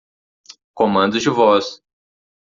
Comandos 0.73 1.21
de 1.21 1.29
voz. 1.29 1.83